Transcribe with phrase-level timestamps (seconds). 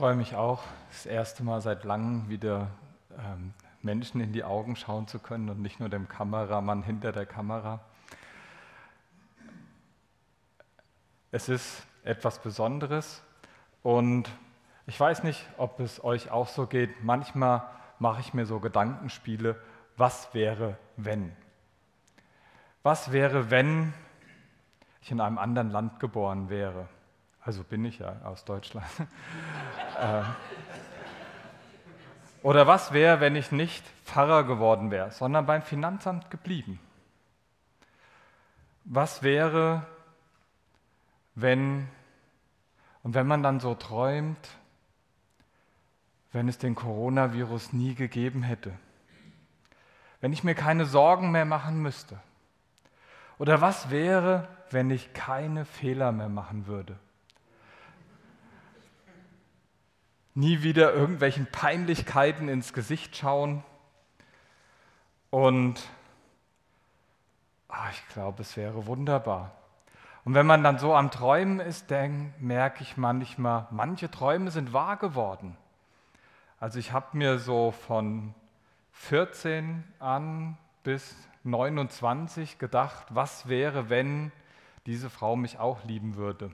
[0.00, 2.70] freue mich auch, das erste Mal seit langem wieder
[3.18, 7.26] ähm, Menschen in die Augen schauen zu können und nicht nur dem Kameramann hinter der
[7.26, 7.80] Kamera.
[11.32, 13.22] Es ist etwas Besonderes
[13.82, 14.30] und
[14.86, 17.04] ich weiß nicht, ob es euch auch so geht.
[17.04, 19.60] Manchmal mache ich mir so Gedankenspiele,
[19.98, 21.30] was wäre, wenn?
[22.82, 23.92] Was wäre, wenn
[25.02, 26.88] ich in einem anderen Land geboren wäre?
[27.42, 28.86] Also bin ich ja aus Deutschland.
[30.00, 30.22] Äh,
[32.42, 36.80] oder was wäre, wenn ich nicht Pfarrer geworden wäre, sondern beim Finanzamt geblieben?
[38.84, 39.86] Was wäre,
[41.34, 41.86] wenn,
[43.02, 44.48] und wenn man dann so träumt,
[46.32, 48.72] wenn es den Coronavirus nie gegeben hätte?
[50.22, 52.18] Wenn ich mir keine Sorgen mehr machen müsste?
[53.38, 56.98] Oder was wäre, wenn ich keine Fehler mehr machen würde?
[60.34, 63.64] Nie wieder irgendwelchen Peinlichkeiten ins Gesicht schauen.
[65.30, 65.80] Und
[67.68, 69.52] ach, ich glaube, es wäre wunderbar.
[70.24, 74.72] Und wenn man dann so am Träumen ist, dann merke ich manchmal, manche Träume sind
[74.72, 75.56] wahr geworden.
[76.58, 78.34] Also ich habe mir so von
[78.92, 84.30] 14 an bis 29 gedacht, was wäre, wenn
[84.86, 86.50] diese Frau mich auch lieben würde.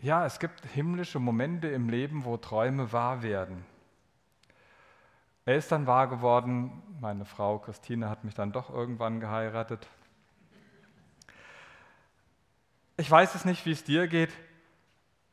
[0.00, 3.64] Ja, es gibt himmlische Momente im Leben, wo Träume wahr werden.
[5.44, 9.88] Er ist dann wahr geworden, meine Frau Christine hat mich dann doch irgendwann geheiratet.
[12.96, 14.32] Ich weiß es nicht, wie es dir geht,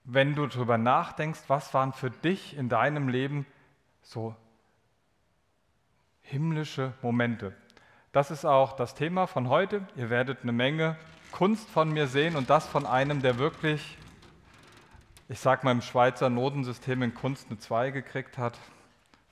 [0.03, 3.45] wenn du darüber nachdenkst, was waren für dich in deinem Leben
[4.03, 4.35] so
[6.22, 7.53] himmlische Momente.
[8.12, 9.85] Das ist auch das Thema von heute.
[9.95, 10.95] Ihr werdet eine Menge
[11.31, 13.97] Kunst von mir sehen und das von einem, der wirklich
[15.28, 18.59] ich sag mal, im Schweizer Notensystem in Kunst eine 2 gekriegt hat,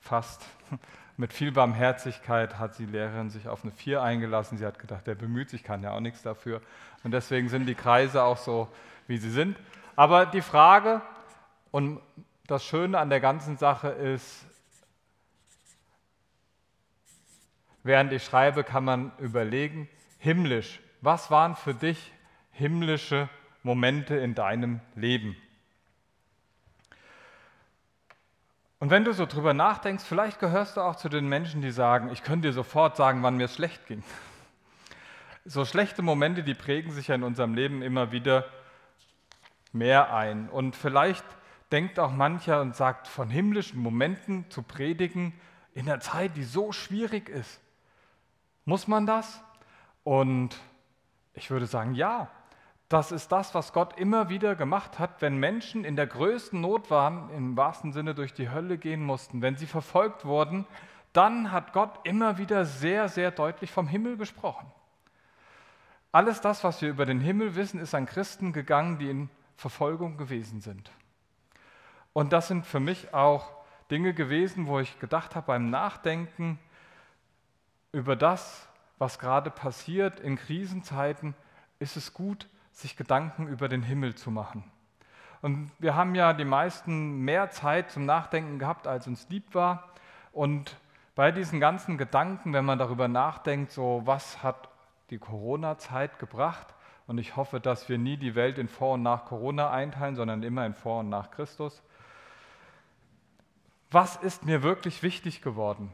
[0.00, 0.44] fast.
[1.16, 4.58] Mit viel Barmherzigkeit hat die Lehrerin sich auf eine 4 eingelassen.
[4.58, 6.60] Sie hat gedacht, der bemüht sich, kann ja auch nichts dafür.
[7.04, 8.66] Und deswegen sind die Kreise auch so,
[9.06, 9.56] wie sie sind.
[9.94, 11.02] Aber die Frage
[11.70, 12.00] und
[12.48, 14.44] das Schöne an der ganzen Sache ist,
[17.84, 19.88] während ich schreibe, kann man überlegen,
[20.18, 22.12] himmlisch, was waren für dich
[22.50, 23.28] himmlische
[23.62, 25.36] Momente in deinem Leben?
[28.84, 32.10] Und wenn du so drüber nachdenkst, vielleicht gehörst du auch zu den Menschen, die sagen,
[32.12, 34.04] ich könnte dir sofort sagen, wann mir schlecht ging.
[35.46, 38.44] So schlechte Momente, die prägen sich ja in unserem Leben immer wieder
[39.72, 40.50] mehr ein.
[40.50, 41.24] Und vielleicht
[41.72, 45.32] denkt auch mancher und sagt, von himmlischen Momenten zu predigen
[45.72, 47.62] in einer Zeit, die so schwierig ist.
[48.66, 49.40] Muss man das?
[50.02, 50.58] Und
[51.32, 52.28] ich würde sagen, ja,
[52.88, 56.90] das ist das, was Gott immer wieder gemacht hat, wenn Menschen in der größten Not
[56.90, 60.66] waren, im wahrsten Sinne durch die Hölle gehen mussten, wenn sie verfolgt wurden,
[61.12, 64.70] dann hat Gott immer wieder sehr, sehr deutlich vom Himmel gesprochen.
[66.12, 70.16] Alles das, was wir über den Himmel wissen, ist an Christen gegangen, die in Verfolgung
[70.16, 70.90] gewesen sind.
[72.12, 73.50] Und das sind für mich auch
[73.90, 76.58] Dinge gewesen, wo ich gedacht habe beim Nachdenken
[77.92, 78.68] über das,
[78.98, 81.34] was gerade passiert in Krisenzeiten,
[81.78, 84.64] ist es gut, sich Gedanken über den Himmel zu machen.
[85.42, 89.90] Und wir haben ja die meisten mehr Zeit zum Nachdenken gehabt, als uns lieb war.
[90.32, 90.76] Und
[91.14, 94.68] bei diesen ganzen Gedanken, wenn man darüber nachdenkt, so was hat
[95.10, 96.68] die Corona-Zeit gebracht,
[97.06, 100.42] und ich hoffe, dass wir nie die Welt in Vor- und nach Corona einteilen, sondern
[100.42, 101.82] immer in Vor- und nach Christus.
[103.90, 105.92] Was ist mir wirklich wichtig geworden?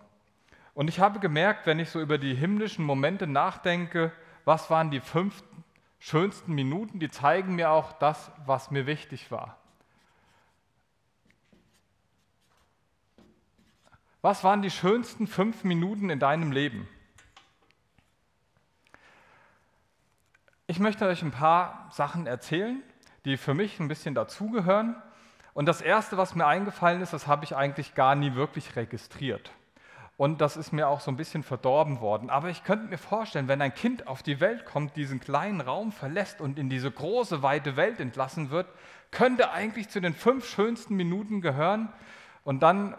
[0.73, 4.13] Und ich habe gemerkt, wenn ich so über die himmlischen Momente nachdenke,
[4.45, 5.43] was waren die fünf
[6.01, 9.59] schönsten Minuten, die zeigen mir auch das, was mir wichtig war.
[14.23, 16.89] Was waren die schönsten fünf Minuten in deinem Leben?
[20.67, 22.83] Ich möchte euch ein paar Sachen erzählen,
[23.25, 25.01] die für mich ein bisschen dazugehören.
[25.53, 29.51] Und das Erste, was mir eingefallen ist, das habe ich eigentlich gar nie wirklich registriert.
[30.21, 32.29] Und das ist mir auch so ein bisschen verdorben worden.
[32.29, 35.93] Aber ich könnte mir vorstellen, wenn ein Kind auf die Welt kommt, diesen kleinen Raum
[35.93, 38.67] verlässt und in diese große, weite Welt entlassen wird,
[39.11, 41.91] könnte eigentlich zu den fünf schönsten Minuten gehören.
[42.45, 42.99] Und dann,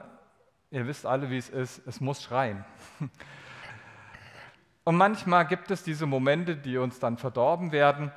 [0.71, 2.65] ihr wisst alle, wie es ist, es muss schreien.
[4.83, 8.11] Und manchmal gibt es diese Momente, die uns dann verdorben werden.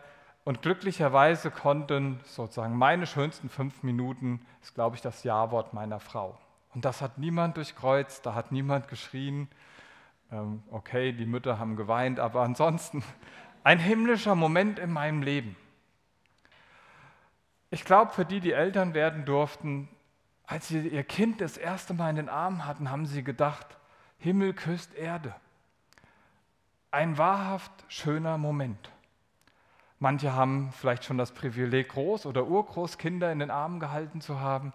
[0.45, 6.39] Und glücklicherweise konnten sozusagen meine schönsten fünf Minuten, ist glaube ich das Ja-Wort meiner Frau.
[6.75, 9.49] Und das hat niemand durchkreuzt, da hat niemand geschrien.
[10.33, 13.05] Ähm, okay, die Mütter haben geweint, aber ansonsten
[13.65, 15.57] ein himmlischer Moment in meinem Leben.
[17.71, 19.89] Ich glaube, für die, die Eltern werden durften,
[20.47, 23.67] als sie ihr Kind das erste Mal in den Armen hatten, haben sie gedacht,
[24.19, 25.35] Himmel küsst Erde.
[26.91, 28.91] Ein wahrhaft schöner Moment.
[29.99, 34.73] Manche haben vielleicht schon das Privileg, Groß- oder Urgroßkinder in den Armen gehalten zu haben.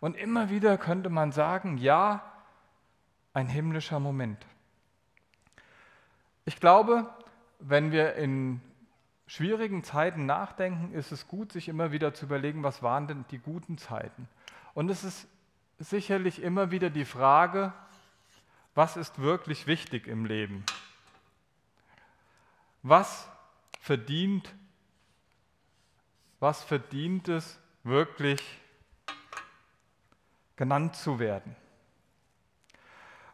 [0.00, 2.22] Und immer wieder könnte man sagen, ja,
[3.32, 4.44] ein himmlischer Moment.
[6.44, 7.08] Ich glaube,
[7.58, 8.60] wenn wir in
[9.26, 13.38] schwierigen Zeiten nachdenken, ist es gut, sich immer wieder zu überlegen, was waren denn die
[13.38, 14.28] guten Zeiten.
[14.74, 15.28] Und es ist
[15.78, 17.72] sicherlich immer wieder die Frage,
[18.74, 20.64] was ist wirklich wichtig im Leben?
[22.82, 23.28] Was
[23.80, 24.54] verdient,
[26.38, 28.59] was verdient es wirklich
[30.60, 31.56] genannt zu werden?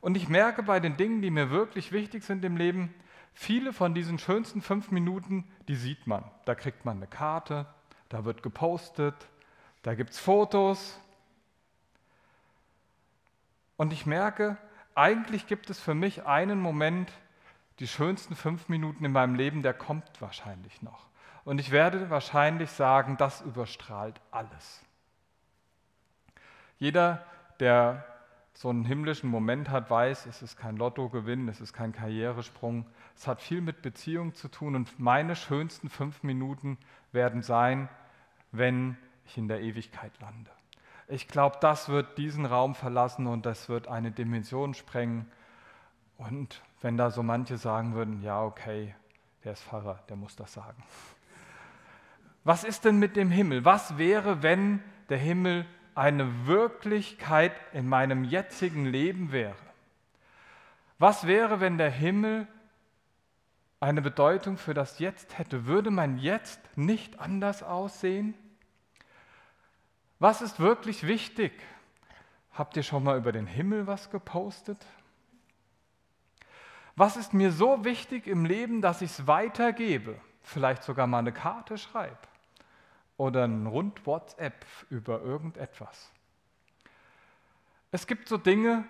[0.01, 2.95] Und ich merke bei den Dingen, die mir wirklich wichtig sind im Leben,
[3.35, 6.23] viele von diesen schönsten fünf Minuten, die sieht man.
[6.45, 7.67] Da kriegt man eine Karte,
[8.11, 9.17] da wird gepostet,
[9.83, 11.01] da gibt es Fotos.
[13.77, 14.57] Und ich merke,
[14.95, 17.11] eigentlich gibt es für mich einen Moment,
[17.81, 21.07] die schönsten fünf Minuten in meinem Leben, der kommt wahrscheinlich noch.
[21.45, 24.86] Und ich werde wahrscheinlich sagen, das überstrahlt alles.
[26.79, 27.25] Jeder,
[27.61, 28.05] der
[28.53, 32.87] so einen himmlischen Moment hat, weiß, es ist kein Lottogewinn, es ist kein Karrieresprung.
[33.15, 36.79] Es hat viel mit Beziehung zu tun und meine schönsten fünf Minuten
[37.13, 37.89] werden sein,
[38.53, 38.97] wenn
[39.27, 40.51] ich in der Ewigkeit lande.
[41.09, 45.31] Ich glaube, das wird diesen Raum verlassen und das wird eine Dimension sprengen.
[46.17, 48.95] Und wenn da so manche sagen würden, ja, okay,
[49.45, 50.83] der ist Pfarrer, der muss das sagen.
[52.43, 53.65] Was ist denn mit dem Himmel?
[53.65, 59.57] Was wäre, wenn der Himmel eine Wirklichkeit in meinem jetzigen Leben wäre?
[60.99, 62.47] Was wäre, wenn der Himmel
[63.81, 65.67] eine Bedeutung für das Jetzt hätte?
[65.67, 68.35] Würde mein Jetzt nicht anders aussehen?
[70.19, 71.53] Was ist wirklich wichtig?
[72.53, 74.79] Habt ihr schon mal über den Himmel was gepostet?
[76.95, 80.19] Was ist mir so wichtig im Leben, dass ich es weitergebe?
[80.43, 82.17] Vielleicht sogar mal eine Karte schreibe
[83.17, 86.11] oder ein Rund WhatsApp über irgendetwas.
[87.91, 88.85] Es gibt so Dinge,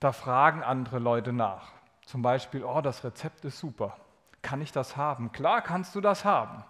[0.00, 1.72] da fragen andere Leute nach.
[2.04, 3.96] Zum Beispiel, oh, das Rezept ist super.
[4.42, 5.32] Kann ich das haben?
[5.32, 6.64] Klar kannst du das haben.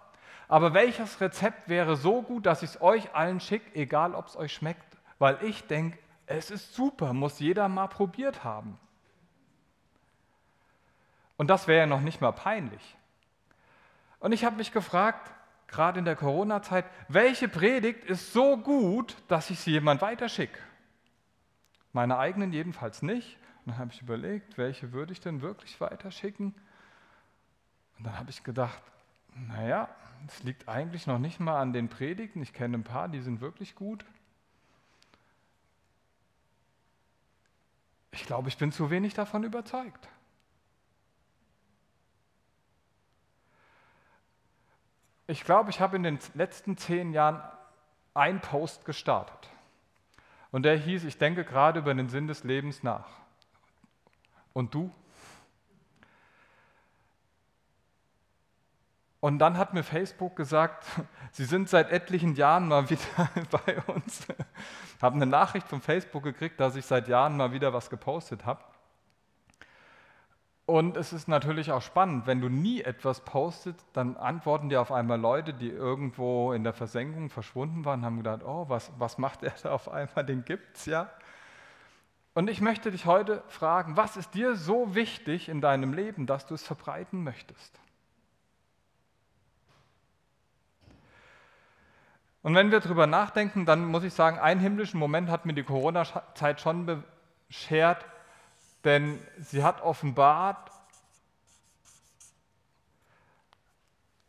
[0.47, 4.37] Aber welches Rezept wäre so gut, dass ich es euch allen schicke, egal ob es
[4.37, 4.97] euch schmeckt?
[5.17, 8.79] Weil ich denke, es ist super, muss jeder mal probiert haben.
[11.37, 12.95] Und das wäre ja noch nicht mal peinlich.
[14.19, 15.31] Und ich habe mich gefragt,
[15.67, 20.59] gerade in der Corona-Zeit, welche Predigt ist so gut, dass ich sie jemand weiterschicke?
[21.93, 23.37] Meine eigenen jedenfalls nicht.
[23.65, 26.53] Und dann habe ich überlegt, welche würde ich denn wirklich weiterschicken?
[27.97, 28.81] Und dann habe ich gedacht,
[29.33, 29.89] naja,
[30.27, 32.41] es liegt eigentlich noch nicht mal an den Predigten.
[32.41, 34.05] Ich kenne ein paar, die sind wirklich gut.
[38.11, 40.07] Ich glaube, ich bin zu wenig davon überzeugt.
[45.27, 47.41] Ich glaube, ich habe in den letzten zehn Jahren
[48.13, 49.49] einen Post gestartet.
[50.51, 53.07] Und der hieß, ich denke gerade über den Sinn des Lebens nach.
[54.53, 54.91] Und du?
[59.19, 60.85] Und dann hat mir Facebook gesagt,
[61.31, 63.29] Sie sind seit etlichen Jahren mal wieder
[63.65, 64.27] bei uns.
[65.01, 68.63] Habe eine Nachricht von Facebook gekriegt, dass ich seit Jahren mal wieder was gepostet habe.
[70.65, 74.91] Und es ist natürlich auch spannend, wenn du nie etwas postest, dann antworten dir auf
[74.91, 79.43] einmal Leute, die irgendwo in der Versenkung verschwunden waren, haben gedacht, oh, was, was macht
[79.43, 81.09] er da auf einmal, den gibt's ja.
[82.33, 86.47] Und ich möchte dich heute fragen, was ist dir so wichtig in deinem Leben, dass
[86.47, 87.79] du es verbreiten möchtest?
[92.41, 95.63] Und wenn wir darüber nachdenken, dann muss ich sagen, einen himmlischen Moment hat mir die
[95.63, 97.03] Corona-Zeit schon
[97.49, 98.05] beschert,
[98.85, 100.71] denn sie hat offenbart,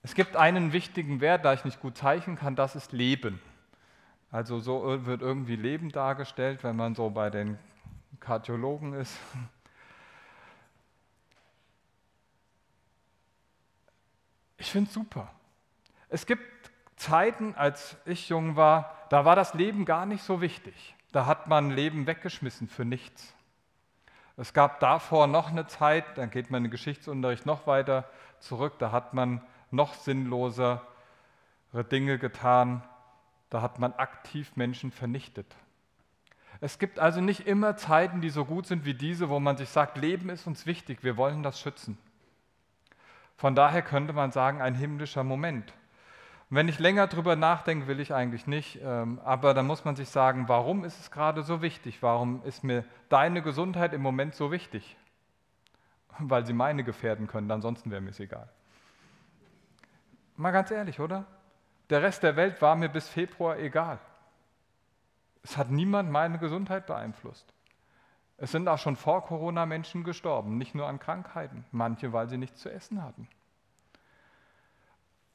[0.03, 3.41] es gibt einen wichtigen Wert, da ich nicht gut zeichnen kann, das ist Leben.
[4.31, 7.59] Also so wird irgendwie Leben dargestellt, wenn man so bei den
[8.21, 9.17] Kardiologen ist.
[14.59, 15.33] Ich finde es super.
[16.09, 16.43] Es gibt
[16.97, 20.95] Zeiten, als ich jung war, da war das Leben gar nicht so wichtig.
[21.13, 23.36] Da hat man Leben weggeschmissen für nichts.
[24.37, 28.93] Es gab davor noch eine Zeit, dann geht man im Geschichtsunterricht noch weiter zurück, da
[28.93, 29.41] hat man
[29.71, 30.81] noch sinnlosere
[31.91, 32.83] Dinge getan,
[33.49, 35.47] da hat man aktiv Menschen vernichtet.
[36.61, 39.69] Es gibt also nicht immer Zeiten, die so gut sind wie diese, wo man sich
[39.69, 41.99] sagt, Leben ist uns wichtig, wir wollen das schützen.
[43.37, 45.73] Von daher könnte man sagen, ein himmlischer Moment.
[46.49, 49.97] Und wenn ich länger drüber nachdenke, will ich eigentlich nicht, ähm, aber dann muss man
[49.97, 52.03] sich sagen, warum ist es gerade so wichtig?
[52.03, 54.97] Warum ist mir deine Gesundheit im Moment so wichtig?
[56.19, 58.49] Weil sie meine gefährden können, ansonsten wäre mir es egal.
[60.37, 61.25] Mal ganz ehrlich, oder?
[61.91, 63.99] Der Rest der Welt war mir bis Februar egal.
[65.43, 67.53] Es hat niemand meine Gesundheit beeinflusst.
[68.37, 72.37] Es sind auch schon vor Corona Menschen gestorben, nicht nur an Krankheiten, manche, weil sie
[72.37, 73.29] nichts zu essen hatten.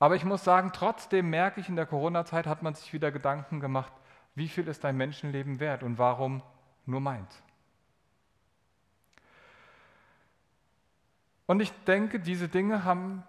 [0.01, 3.59] Aber ich muss sagen, trotzdem merke ich, in der Corona-Zeit hat man sich wieder Gedanken
[3.59, 3.93] gemacht,
[4.33, 6.41] wie viel ist dein Menschenleben wert und warum
[6.87, 7.43] nur meins.
[11.45, 13.21] Und ich denke, diese Dinge haben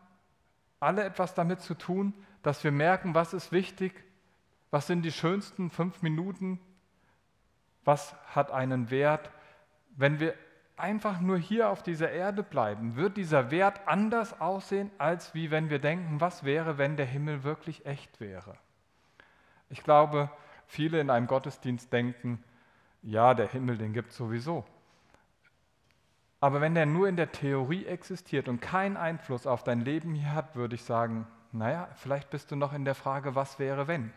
[0.81, 3.93] alle etwas damit zu tun, dass wir merken, was ist wichtig,
[4.71, 6.59] was sind die schönsten fünf Minuten,
[7.85, 9.31] was hat einen Wert.
[9.91, 10.35] Wenn wir
[10.83, 15.71] einfach nur hier auf dieser Erde bleiben, wird dieser Wert anders aussehen, als wie wenn
[15.71, 18.57] wir denken, was wäre, wenn der Himmel wirklich echt wäre.
[19.71, 20.29] Ich glaube,
[20.67, 22.43] viele in einem Gottesdienst denken,
[23.03, 24.65] ja, der Himmel, den gibt es sowieso.
[26.41, 30.35] Aber wenn der nur in der Theorie existiert und keinen Einfluss auf dein Leben hier
[30.35, 34.13] hat, würde ich sagen, naja, vielleicht bist du noch in der Frage, was wäre wenn?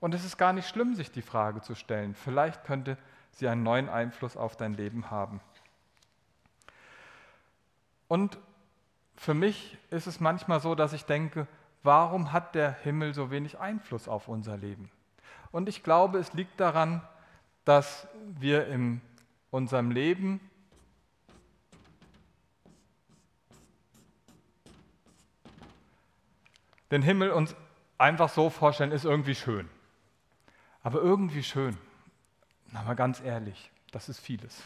[0.00, 2.14] Und es ist gar nicht schlimm, sich die Frage zu stellen.
[2.14, 2.98] Vielleicht könnte
[3.30, 5.40] sie einen neuen Einfluss auf dein Leben haben.
[8.14, 8.38] Und
[9.16, 11.48] für mich ist es manchmal so, dass ich denke,
[11.82, 14.88] warum hat der Himmel so wenig Einfluss auf unser Leben?
[15.50, 17.02] Und ich glaube, es liegt daran,
[17.64, 18.06] dass
[18.38, 19.00] wir in
[19.50, 20.38] unserem Leben
[26.92, 27.56] den Himmel uns
[27.98, 29.68] einfach so vorstellen, ist irgendwie schön.
[30.84, 31.76] Aber irgendwie schön,
[32.70, 34.62] na mal ganz ehrlich, das ist vieles.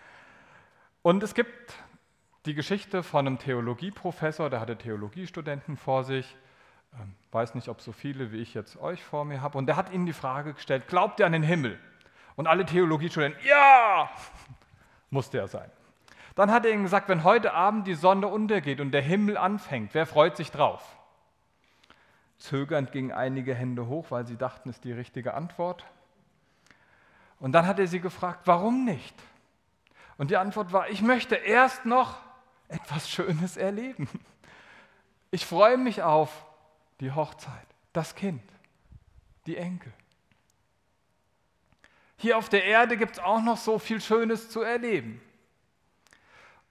[1.00, 1.72] Und es gibt
[2.48, 6.34] die Geschichte von einem Theologieprofessor, der hatte Theologiestudenten vor sich,
[6.98, 9.76] ähm, weiß nicht, ob so viele wie ich jetzt euch vor mir habe, und der
[9.76, 11.78] hat ihnen die Frage gestellt, glaubt ihr an den Himmel?
[12.36, 14.08] Und alle Theologiestudenten, ja,
[15.10, 15.70] musste er sein.
[16.36, 19.92] Dann hat er ihnen gesagt, wenn heute Abend die Sonne untergeht und der Himmel anfängt,
[19.92, 20.96] wer freut sich drauf?
[22.38, 25.84] Zögernd gingen einige Hände hoch, weil sie dachten, es ist die richtige Antwort.
[27.40, 29.14] Und dann hat er sie gefragt, warum nicht?
[30.16, 32.16] Und die Antwort war, ich möchte erst noch
[32.68, 34.08] etwas Schönes erleben.
[35.30, 36.46] Ich freue mich auf
[37.00, 38.42] die Hochzeit, das Kind,
[39.46, 39.92] die Enkel.
[42.16, 45.20] Hier auf der Erde gibt es auch noch so viel Schönes zu erleben.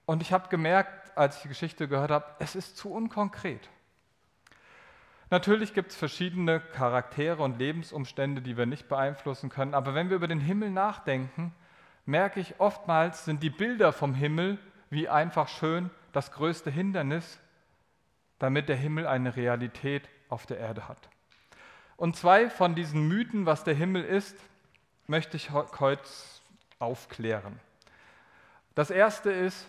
[0.04, 3.68] Und ich habe gemerkt, als ich die Geschichte gehört habe, es ist zu unkonkret.
[5.30, 10.16] Natürlich gibt es verschiedene Charaktere und Lebensumstände, die wir nicht beeinflussen können, aber wenn wir
[10.16, 11.52] über den Himmel nachdenken,
[12.06, 14.58] merke ich, oftmals sind die Bilder vom Himmel
[14.90, 17.38] wie einfach schön das größte Hindernis,
[18.38, 21.08] damit der Himmel eine Realität auf der Erde hat.
[21.96, 24.36] Und zwei von diesen Mythen, was der Himmel ist,
[25.06, 26.02] möchte ich heute
[26.78, 27.58] aufklären.
[28.74, 29.66] Das erste ist,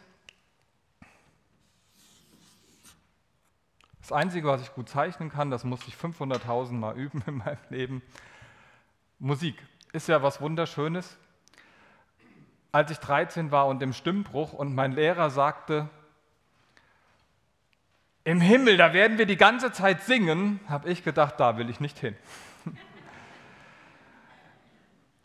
[4.02, 7.58] das Einzige, was ich gut zeichnen kann, das muss ich 500.000 Mal üben in meinem
[7.70, 8.02] Leben.
[9.18, 9.56] Musik
[9.92, 11.18] ist ja was Wunderschönes
[12.72, 15.90] als ich 13 war und im Stimmbruch und mein Lehrer sagte,
[18.24, 21.80] im Himmel, da werden wir die ganze Zeit singen, habe ich gedacht, da will ich
[21.80, 22.16] nicht hin.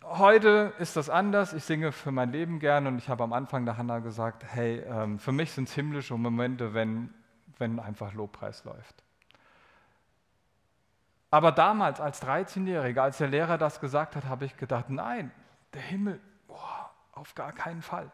[0.02, 1.52] Heute ist das anders.
[1.52, 4.82] Ich singe für mein Leben gern und ich habe am Anfang der Hanna gesagt, hey,
[4.88, 7.12] ähm, für mich sind es himmlische Momente, wenn,
[7.58, 9.02] wenn einfach Lobpreis läuft.
[11.30, 15.32] Aber damals als 13-Jähriger, als der Lehrer das gesagt hat, habe ich gedacht, nein,
[15.74, 16.20] der Himmel,
[17.14, 18.10] auf gar keinen Fall.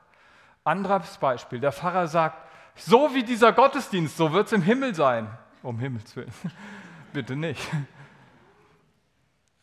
[0.64, 2.36] Anderes Beispiel, der Pfarrer sagt,
[2.76, 5.28] so wie dieser Gottesdienst, so wird es im Himmel sein.
[5.62, 6.32] Um Himmels Willen,
[7.12, 7.66] bitte nicht.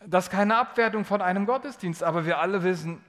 [0.06, 3.01] Das ist keine Abwertung von einem Gottesdienst, aber wir alle wissen,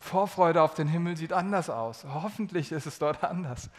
[0.00, 2.04] Vorfreude auf den Himmel sieht anders aus.
[2.04, 3.70] Hoffentlich ist es dort anders.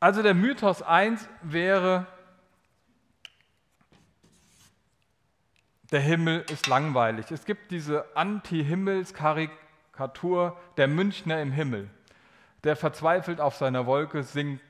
[0.00, 2.06] Also der Mythos 1 wäre,
[5.92, 7.30] der Himmel ist langweilig.
[7.30, 11.90] Es gibt diese Anti-Himmels-Karikatur der Münchner im Himmel,
[12.64, 14.60] der verzweifelt auf seiner Wolke singt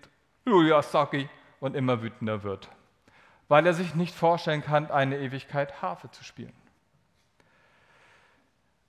[0.46, 1.28] Julia Saki
[1.60, 2.68] und immer wütender wird,
[3.48, 6.54] weil er sich nicht vorstellen kann, eine Ewigkeit Harfe zu spielen.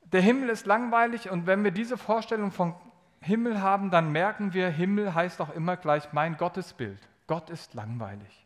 [0.03, 2.75] Der Himmel ist langweilig und wenn wir diese Vorstellung von
[3.21, 6.99] Himmel haben, dann merken wir, Himmel heißt auch immer gleich mein Gottesbild.
[7.27, 8.40] Gott ist langweilig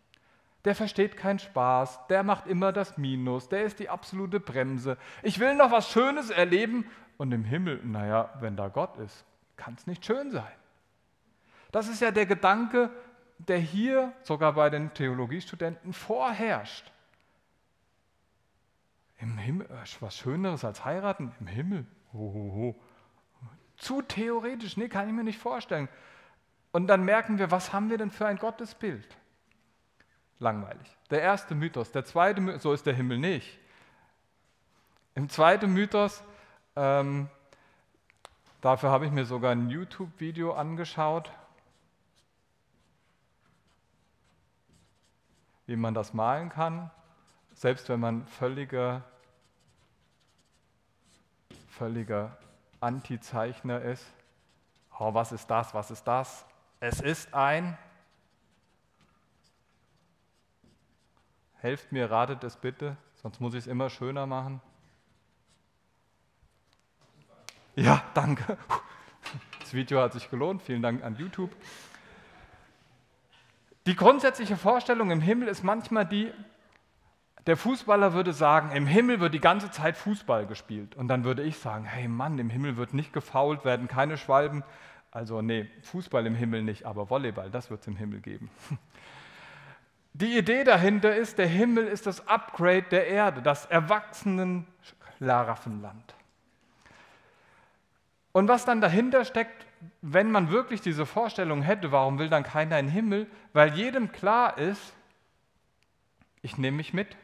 [0.66, 4.98] der versteht keinen Spaß, der macht immer das Minus, der ist die absolute Bremse.
[5.24, 6.86] Ich will noch was Schönes erleben
[7.18, 10.52] und im Himmel, naja, wenn da Gott ist, kann es nicht schön sein.
[11.72, 12.90] Das ist ja der Gedanke
[13.38, 16.92] der hier sogar bei den Theologiestudenten vorherrscht.
[19.18, 21.34] Im Himmel, äh, was Schöneres als heiraten?
[21.40, 21.86] Im Himmel.
[22.14, 22.76] Hohoho.
[23.78, 25.90] Zu theoretisch, nee, kann ich mir nicht vorstellen.
[26.72, 29.18] Und dann merken wir, was haben wir denn für ein Gottesbild?
[30.40, 30.96] Langweilig.
[31.10, 31.92] Der erste Mythos.
[31.92, 33.60] Der zweite Mythos, so ist der Himmel nicht.
[35.14, 36.24] Im zweiten Mythos,
[36.76, 37.30] ähm,
[38.60, 41.32] dafür habe ich mir sogar ein YouTube-Video angeschaut,
[45.68, 46.92] wie man das malen kann,
[47.54, 49.04] selbst wenn man völliger,
[51.70, 52.38] völliger
[52.82, 54.06] Antizeichner ist.
[55.00, 55.74] Oh, was ist das?
[55.74, 56.46] Was ist das?
[56.80, 57.78] Es ist ein.
[61.58, 64.62] Helft mir, ratet es bitte, sonst muss ich es immer schöner machen.
[67.76, 68.58] Ja, danke.
[69.60, 70.62] Das Video hat sich gelohnt.
[70.62, 71.50] Vielen Dank an YouTube.
[73.88, 76.32] Die grundsätzliche Vorstellung im Himmel ist manchmal die,
[77.48, 80.96] der Fußballer würde sagen, im Himmel wird die ganze Zeit Fußball gespielt.
[80.96, 84.64] Und dann würde ich sagen, hey Mann, im Himmel wird nicht gefault, werden keine Schwalben.
[85.12, 88.50] Also nee, Fußball im Himmel nicht, aber Volleyball, das wird es im Himmel geben.
[90.18, 94.66] Die Idee dahinter ist, der Himmel ist das Upgrade der Erde, das erwachsenen
[95.20, 96.16] Laraffenland.
[98.32, 99.66] Und was dann dahinter steckt,
[100.02, 103.28] wenn man wirklich diese Vorstellung hätte, warum will dann keiner in den Himmel?
[103.52, 104.94] Weil jedem klar ist,
[106.42, 107.18] ich nehme mich mit.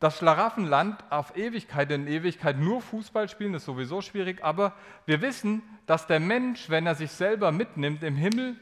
[0.00, 4.74] Das Schlaraffenland auf Ewigkeit in Ewigkeit nur Fußball spielen ist sowieso schwierig, aber
[5.06, 8.56] wir wissen, dass der Mensch, wenn er sich selber mitnimmt im Himmel,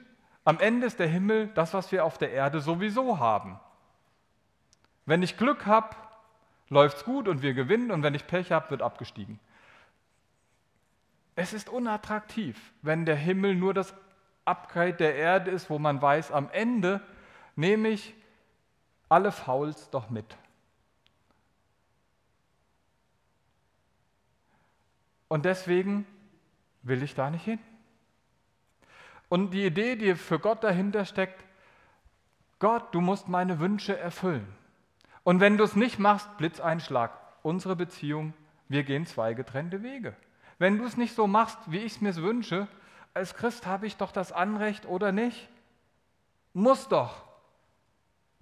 [0.45, 3.61] am Ende ist der Himmel das, was wir auf der Erde sowieso haben.
[5.07, 5.97] Wenn ich Glück habe,
[6.69, 9.39] läuft es gut und wir gewinnen und wenn ich Pech habe, wird abgestiegen.
[11.35, 13.95] Es ist unattraktiv, wenn der Himmel nur das
[14.45, 17.01] Upgrade der Erde ist, wo man weiß, am Ende
[17.57, 18.15] nehme ich
[19.09, 20.37] alle Fouls doch mit.
[25.29, 26.07] Und deswegen
[26.83, 27.59] will ich da nicht hin.
[29.33, 31.43] Und die Idee, die für Gott dahinter steckt,
[32.59, 34.47] Gott, du musst meine Wünsche erfüllen.
[35.25, 38.35] Und wenn du es nicht machst, Blitzeinschlag, unsere Beziehung,
[38.69, 40.15] wir gehen zwei getrennte Wege.
[40.59, 42.69] Wenn du es nicht so machst, wie ich es mir wünsche,
[43.15, 45.49] als Christ habe ich doch das Anrecht oder nicht?
[46.53, 47.25] Muss doch.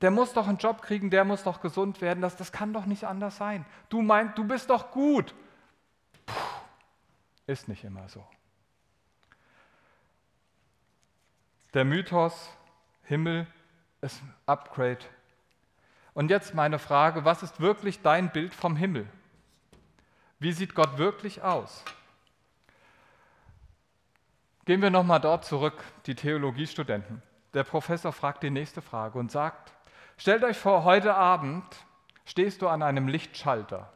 [0.01, 2.21] Der muss doch einen Job kriegen, der muss doch gesund werden.
[2.21, 3.65] Das, das kann doch nicht anders sein.
[3.91, 5.37] Du meinst, du bist doch gut.
[6.27, 6.35] Puh,
[7.47, 8.27] ist nicht immer so.
[11.73, 12.51] Der Mythos
[13.05, 13.47] Himmel
[14.01, 15.05] ist Upgrade.
[16.15, 19.07] Und jetzt meine Frage, was ist wirklich dein Bild vom Himmel?
[20.41, 21.85] Wie sieht Gott wirklich aus?
[24.65, 27.23] Gehen wir nochmal dort zurück, die Theologiestudenten.
[27.55, 29.73] Der Professor fragt die nächste Frage und sagt,
[30.17, 31.65] stellt euch vor, heute Abend
[32.25, 33.93] stehst du an einem Lichtschalter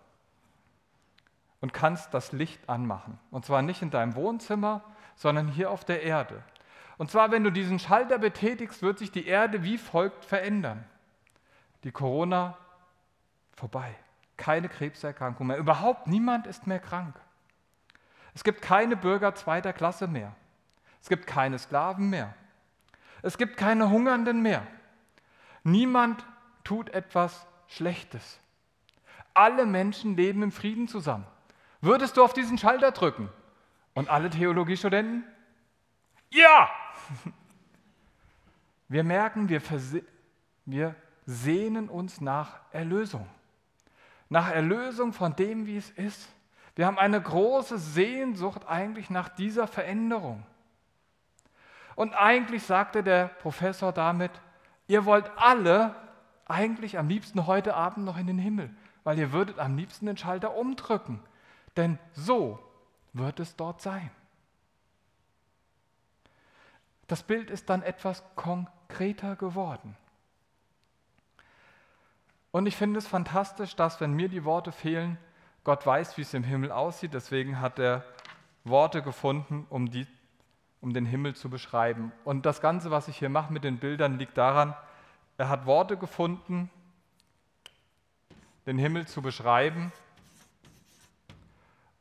[1.60, 3.18] und kannst das Licht anmachen.
[3.30, 4.82] Und zwar nicht in deinem Wohnzimmer,
[5.16, 6.42] sondern hier auf der Erde.
[6.96, 10.84] Und zwar, wenn du diesen Schalter betätigst, wird sich die Erde wie folgt verändern.
[11.82, 12.56] Die Corona
[13.52, 13.94] vorbei.
[14.36, 15.58] Keine Krebserkrankung mehr.
[15.58, 17.14] Überhaupt niemand ist mehr krank.
[18.34, 20.34] Es gibt keine Bürger zweiter Klasse mehr.
[21.00, 22.34] Es gibt keine Sklaven mehr.
[23.22, 24.66] Es gibt keine Hungernden mehr.
[25.62, 26.24] Niemand
[26.62, 28.38] tut etwas Schlechtes.
[29.34, 31.26] Alle Menschen leben im Frieden zusammen.
[31.80, 33.28] Würdest du auf diesen Schalter drücken?
[33.94, 35.24] Und alle Theologiestudenten?
[36.34, 36.68] Ja!
[38.88, 39.62] Wir merken, wir,
[40.66, 40.94] wir
[41.26, 43.26] sehnen uns nach Erlösung.
[44.28, 46.28] Nach Erlösung von dem, wie es ist.
[46.74, 50.44] Wir haben eine große Sehnsucht eigentlich nach dieser Veränderung.
[51.94, 54.32] Und eigentlich sagte der Professor damit,
[54.88, 55.94] ihr wollt alle
[56.46, 60.16] eigentlich am liebsten heute Abend noch in den Himmel, weil ihr würdet am liebsten den
[60.16, 61.20] Schalter umdrücken.
[61.76, 62.58] Denn so
[63.12, 64.10] wird es dort sein.
[67.06, 69.96] Das Bild ist dann etwas konkreter geworden.
[72.50, 75.18] Und ich finde es fantastisch, dass, wenn mir die Worte fehlen,
[75.64, 77.14] Gott weiß, wie es im Himmel aussieht.
[77.14, 78.04] Deswegen hat er
[78.64, 80.06] Worte gefunden, um die
[80.84, 82.12] um den Himmel zu beschreiben.
[82.24, 84.76] Und das Ganze, was ich hier mache mit den Bildern, liegt daran,
[85.38, 86.70] er hat Worte gefunden,
[88.66, 89.92] den Himmel zu beschreiben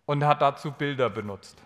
[0.06, 1.58] und hat dazu Bilder benutzt.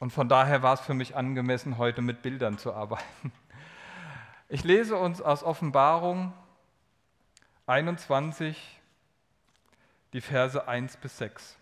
[0.00, 3.32] Und von daher war es für mich angemessen, heute mit Bildern zu arbeiten.
[4.48, 6.32] Ich lese uns aus Offenbarung
[7.66, 8.80] 21
[10.14, 11.56] die Verse 1 bis 6.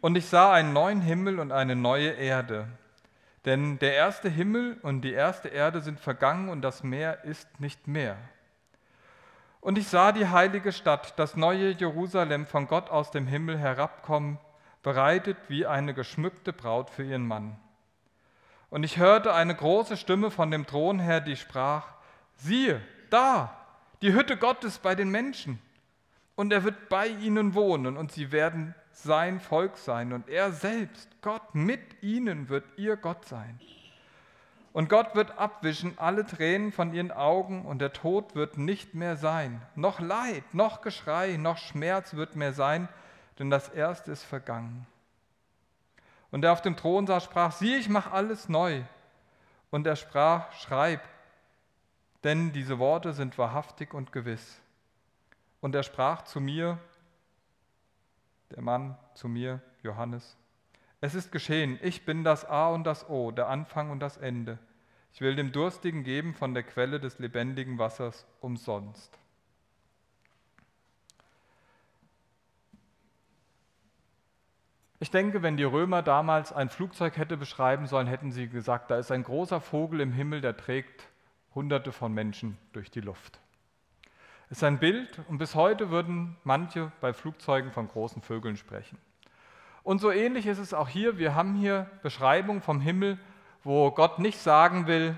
[0.00, 2.68] Und ich sah einen neuen Himmel und eine neue Erde,
[3.44, 7.86] Denn der erste Himmel und die erste Erde sind vergangen und das Meer ist nicht
[7.86, 8.16] mehr.
[9.60, 14.38] Und ich sah die heilige Stadt, das neue Jerusalem von Gott aus dem Himmel herabkommen,
[14.82, 17.56] bereitet wie eine geschmückte Braut für ihren Mann.
[18.70, 21.86] Und ich hörte eine große Stimme von dem Thron her, die sprach,
[22.36, 23.54] siehe, da,
[24.02, 25.58] die Hütte Gottes bei den Menschen.
[26.36, 30.12] Und er wird bei ihnen wohnen und sie werden sein Volk sein.
[30.12, 33.58] Und er selbst, Gott mit ihnen, wird ihr Gott sein.
[34.72, 39.16] Und Gott wird abwischen alle Tränen von ihren Augen und der Tod wird nicht mehr
[39.16, 39.62] sein.
[39.74, 42.88] Noch Leid, noch Geschrei, noch Schmerz wird mehr sein,
[43.38, 44.86] denn das Erste ist vergangen.
[46.30, 48.82] Und der auf dem Thron saß, sprach, sieh, ich mache alles neu.
[49.70, 51.00] Und er sprach, schreib,
[52.24, 54.60] denn diese Worte sind wahrhaftig und gewiss.
[55.60, 56.78] Und er sprach zu mir,
[58.50, 60.36] der Mann zu mir, Johannes,
[61.00, 64.58] es ist geschehen, ich bin das A und das O, der Anfang und das Ende.
[65.12, 69.16] Ich will dem Durstigen geben von der Quelle des lebendigen Wassers umsonst.
[75.00, 78.98] Ich denke, wenn die Römer damals ein Flugzeug hätte beschreiben sollen, hätten sie gesagt, da
[78.98, 81.08] ist ein großer Vogel im Himmel, der trägt
[81.54, 83.38] Hunderte von Menschen durch die Luft.
[84.50, 88.98] Es ist ein Bild und bis heute würden manche bei Flugzeugen von großen Vögeln sprechen.
[89.82, 91.18] Und so ähnlich ist es auch hier.
[91.18, 93.18] Wir haben hier Beschreibung vom Himmel
[93.64, 95.14] wo Gott nicht sagen will,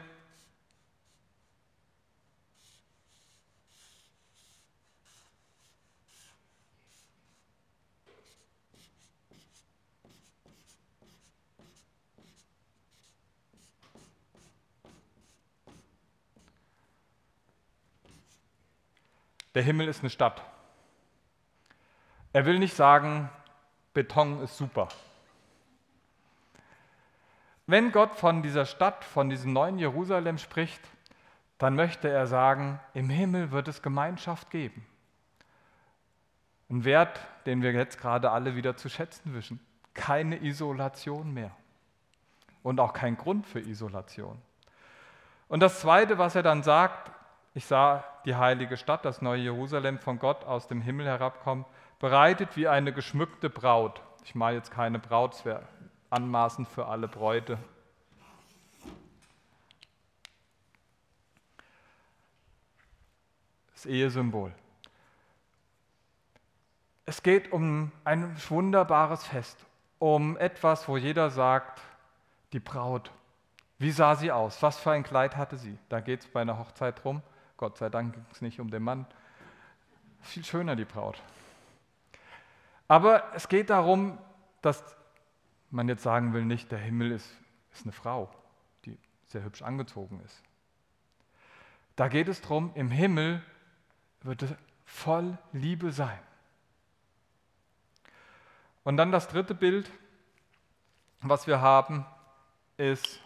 [19.61, 20.43] der Himmel ist eine Stadt.
[22.33, 23.29] Er will nicht sagen,
[23.93, 24.89] Beton ist super.
[27.67, 30.81] Wenn Gott von dieser Stadt, von diesem neuen Jerusalem spricht,
[31.59, 34.87] dann möchte er sagen, im Himmel wird es Gemeinschaft geben.
[36.71, 39.61] Ein Wert, den wir jetzt gerade alle wieder zu schätzen wissen.
[39.93, 41.51] Keine Isolation mehr.
[42.63, 44.41] Und auch kein Grund für Isolation.
[45.49, 47.11] Und das Zweite, was er dann sagt,
[47.53, 51.65] ich sah die heilige Stadt, das neue Jerusalem von Gott aus dem Himmel herabkommen,
[51.99, 54.03] bereitet wie eine geschmückte Braut.
[54.25, 55.63] Ich meine jetzt keine Braut, es wäre
[56.11, 57.59] anmaßend für alle Bräute.
[63.73, 64.53] Das Ehesymbol.
[67.07, 69.59] Es geht um ein wunderbares Fest,
[69.99, 71.81] um etwas, wo jeder sagt,
[72.53, 73.11] die Braut,
[73.79, 74.63] wie sah sie aus?
[74.63, 75.79] Was für ein Kleid hatte sie?
[75.89, 77.23] Da geht es bei einer Hochzeit drum.
[77.61, 79.05] Gott sei Dank ging es nicht um den Mann.
[80.23, 81.23] Viel schöner die Braut.
[82.89, 84.17] Aber es geht darum,
[84.63, 84.83] dass
[85.71, 87.31] man jetzt sagen will, nicht, der Himmel ist,
[87.75, 88.31] ist eine Frau,
[88.87, 88.97] die
[89.27, 90.43] sehr hübsch angezogen ist.
[91.97, 93.43] Da geht es darum, im Himmel
[94.23, 94.55] wird es
[94.87, 96.19] voll Liebe sein.
[98.85, 99.91] Und dann das dritte Bild,
[101.21, 102.07] was wir haben,
[102.79, 103.21] ist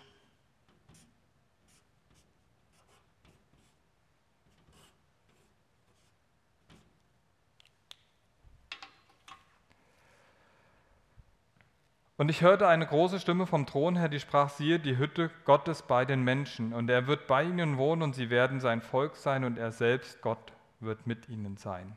[12.16, 15.83] Und ich hörte eine große Stimme vom Thron her, die sprach, siehe, die Hütte Gottes
[15.83, 16.72] bei den Menschen.
[16.72, 20.22] Und er wird bei ihnen wohnen und sie werden sein Volk sein und er selbst,
[20.22, 21.96] Gott, wird mit ihnen sein.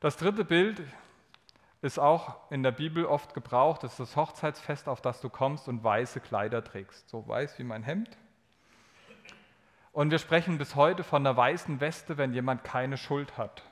[0.00, 0.82] Das dritte Bild
[1.80, 3.82] ist auch in der Bibel oft gebraucht.
[3.84, 7.08] Das ist das Hochzeitsfest, auf das du kommst und weiße Kleider trägst.
[7.08, 8.18] So weiß wie mein Hemd.
[9.92, 13.62] Und wir sprechen bis heute von der weißen Weste, wenn jemand keine Schuld hat,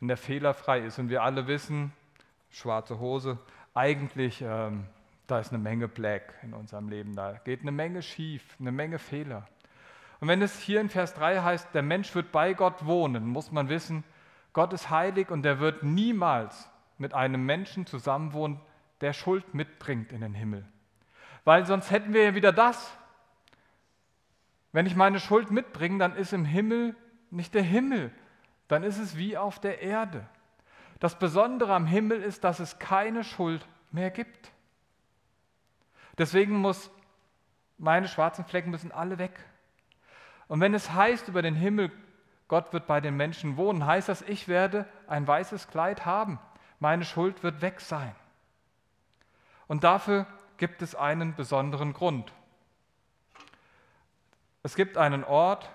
[0.00, 0.98] wenn der fehlerfrei ist.
[0.98, 1.92] Und wir alle wissen,
[2.50, 3.38] schwarze Hose,
[3.76, 4.86] eigentlich, ähm,
[5.26, 8.98] da ist eine Menge Black in unserem Leben, da geht eine Menge schief, eine Menge
[8.98, 9.46] Fehler.
[10.20, 13.52] Und wenn es hier in Vers 3 heißt, der Mensch wird bei Gott wohnen, muss
[13.52, 14.02] man wissen,
[14.54, 18.58] Gott ist heilig und er wird niemals mit einem Menschen zusammenwohnen,
[19.02, 20.66] der Schuld mitbringt in den Himmel.
[21.44, 22.96] Weil sonst hätten wir ja wieder das.
[24.72, 26.96] Wenn ich meine Schuld mitbringe, dann ist im Himmel
[27.30, 28.10] nicht der Himmel,
[28.68, 30.26] dann ist es wie auf der Erde.
[30.98, 34.50] Das Besondere am Himmel ist, dass es keine Schuld mehr gibt.
[36.18, 36.90] Deswegen muss
[37.78, 39.44] meine schwarzen Flecken müssen alle weg.
[40.48, 41.92] Und wenn es heißt über den Himmel,
[42.48, 46.38] Gott wird bei den Menschen wohnen, heißt das, ich werde ein weißes Kleid haben.
[46.78, 48.14] Meine Schuld wird weg sein.
[49.66, 52.32] Und dafür gibt es einen besonderen Grund.
[54.62, 55.70] Es gibt einen Ort,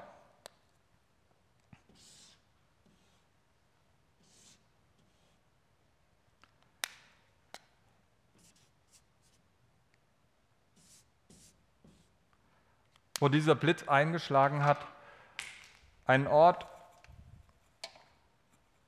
[13.22, 14.86] wo dieser Blitz eingeschlagen hat,
[16.06, 16.66] ein Ort,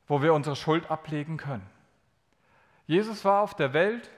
[0.08, 1.70] wo wir unsere Schuld ablegen können.
[2.88, 4.10] Jesus war auf der Welt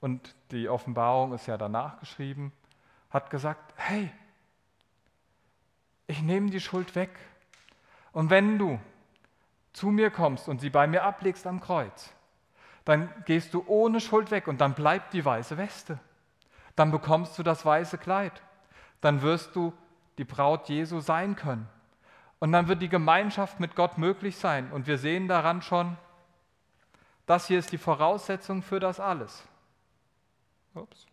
[0.00, 2.52] und die Offenbarung ist ja danach geschrieben,
[3.10, 4.10] hat gesagt, hey,
[6.06, 7.10] ich nehme die Schuld weg.
[8.12, 8.80] Und wenn du
[9.74, 12.14] zu mir kommst und sie bei mir ablegst am Kreuz,
[12.86, 15.98] dann gehst du ohne Schuld weg und dann bleibt die weiße Weste.
[16.76, 18.42] Dann bekommst du das weiße Kleid.
[19.02, 19.74] Dann wirst du
[20.16, 21.68] die Braut Jesu sein können.
[22.38, 24.72] Und dann wird die Gemeinschaft mit Gott möglich sein.
[24.72, 25.96] Und wir sehen daran schon,
[27.26, 29.44] das hier ist die Voraussetzung für das alles.
[30.74, 31.06] Ups.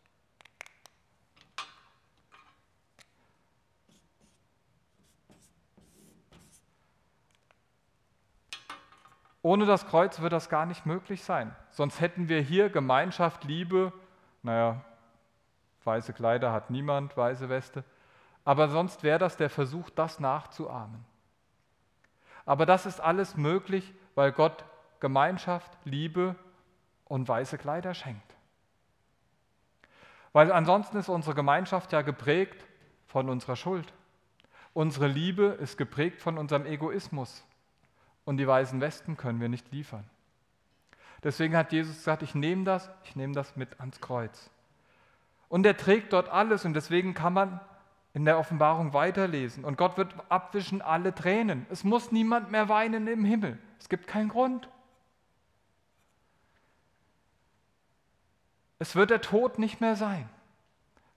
[9.41, 11.56] Ohne das Kreuz wird das gar nicht möglich sein.
[11.71, 13.93] Sonst hätten wir hier Gemeinschaft, Liebe,
[14.43, 14.84] naja,
[15.86, 17.84] weiße Kleider hat niemand, weiße Weste,
[18.46, 21.06] aber sonst wäre das der Versuch, das nachzuahmen.
[22.46, 24.65] Aber das ist alles möglich, weil Gott
[25.00, 26.36] Gemeinschaft, Liebe
[27.06, 28.36] und weiße Kleider schenkt.
[30.34, 32.65] Weil ansonsten ist unsere Gemeinschaft ja geprägt
[33.08, 33.94] von unserer Schuld.
[34.74, 37.44] Unsere Liebe ist geprägt von unserem Egoismus
[38.26, 40.08] und die weißen Westen können wir nicht liefern.
[41.24, 44.50] Deswegen hat Jesus gesagt, ich nehme das, ich nehme das mit ans Kreuz.
[45.50, 47.60] Und er trägt dort alles und deswegen kann man
[48.14, 49.66] in der Offenbarung weiterlesen.
[49.66, 51.66] Und Gott wird abwischen alle Tränen.
[51.70, 53.58] Es muss niemand mehr weinen im Himmel.
[53.80, 54.70] Es gibt keinen Grund.
[58.78, 60.30] Es wird der Tod nicht mehr sein,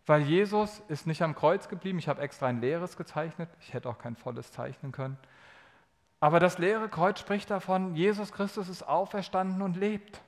[0.04, 1.98] weil Jesus ist nicht am Kreuz geblieben.
[1.98, 3.48] Ich habe extra ein leeres gezeichnet.
[3.60, 5.16] Ich hätte auch kein volles zeichnen können.
[6.18, 10.20] Aber das leere Kreuz spricht davon, Jesus Christus ist auferstanden und lebt.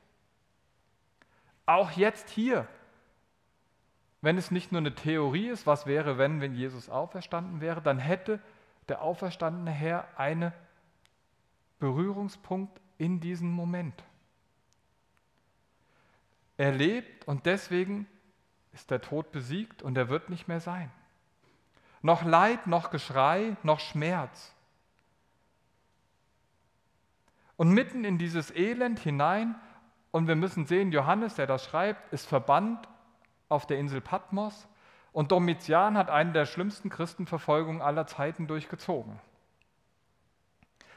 [1.67, 2.67] Auch jetzt hier,
[4.25, 7.99] wenn es nicht nur eine Theorie ist, was wäre, wenn, wenn Jesus auferstanden wäre, dann
[7.99, 8.41] hätte
[8.89, 10.53] der auferstandene Herr einen
[11.79, 14.03] Berührungspunkt in diesem Moment.
[16.57, 18.07] Er lebt und deswegen
[18.73, 20.91] ist der Tod besiegt und er wird nicht mehr sein.
[22.01, 24.55] Noch Leid, noch Geschrei, noch Schmerz.
[27.57, 29.55] Und mitten in dieses Elend hinein,
[30.13, 32.89] und wir müssen sehen, Johannes, der das schreibt, ist verbannt
[33.55, 34.69] auf der Insel Patmos
[35.13, 39.19] und Domitian hat eine der schlimmsten Christenverfolgungen aller Zeiten durchgezogen.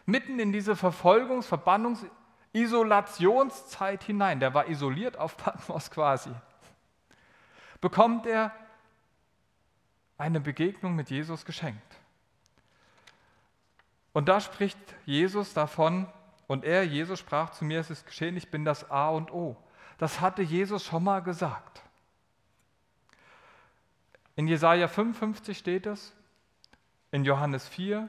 [0.06, 2.10] Mitten in diese Verfolgungs-, Verbannungs-,
[2.54, 6.32] Isolationszeit hinein, der war isoliert auf Patmos quasi,
[7.80, 8.52] bekommt er
[10.17, 11.96] eine Begegnung mit Jesus geschenkt.
[14.13, 16.08] Und da spricht Jesus davon,
[16.48, 19.58] und er, Jesus, sprach zu mir, es ist geschehen, ich bin das A und O.
[19.98, 21.84] Das hatte Jesus schon mal gesagt.
[24.38, 26.15] In Jesaja 55 steht es,
[27.12, 28.08] in Johannes 4,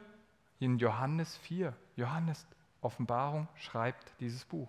[0.61, 2.47] in Johannes 4, Johannes
[2.83, 4.69] Offenbarung schreibt dieses Buch.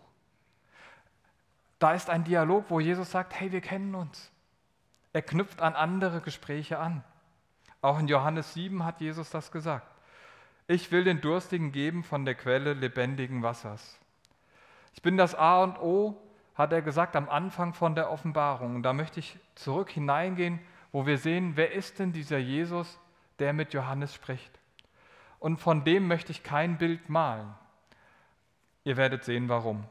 [1.78, 4.32] Da ist ein Dialog, wo Jesus sagt, hey, wir kennen uns.
[5.12, 7.04] Er knüpft an andere Gespräche an.
[7.82, 9.88] Auch in Johannes 7 hat Jesus das gesagt.
[10.68, 14.00] Ich will den Durstigen geben von der Quelle lebendigen Wassers.
[14.94, 16.22] Ich bin das A und O,
[16.56, 18.76] hat er gesagt am Anfang von der Offenbarung.
[18.76, 20.60] Und da möchte ich zurück hineingehen,
[20.92, 23.00] wo wir sehen, wer ist denn dieser Jesus,
[23.40, 24.60] der mit Johannes spricht.
[25.40, 27.54] Und von dem möchte ich kein Bild malen.
[28.84, 29.86] Ihr werdet sehen, warum.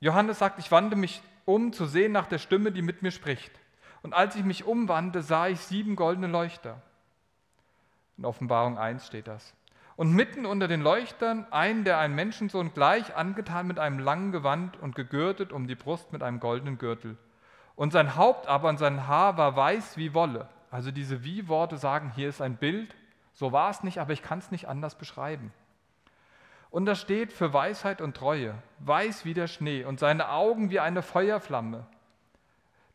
[0.00, 3.52] Johannes sagt, ich wandte mich um zu sehen nach der Stimme, die mit mir spricht.
[4.02, 6.80] Und als ich mich umwandte, sah ich sieben goldene Leuchter.
[8.16, 9.54] In Offenbarung 1 steht das.
[9.96, 14.80] Und mitten unter den Leuchtern einen, der einem Menschensohn gleich angetan mit einem langen Gewand
[14.80, 17.16] und gegürtet um die Brust mit einem goldenen Gürtel.
[17.76, 20.48] Und sein Haupt aber und sein Haar war weiß wie Wolle.
[20.70, 22.94] Also diese Wie-Worte sagen, hier ist ein Bild.
[23.32, 25.52] So war es nicht, aber ich kann es nicht anders beschreiben.
[26.70, 30.80] Und das steht für Weisheit und Treue, weiß wie der Schnee und seine Augen wie
[30.80, 31.86] eine Feuerflamme.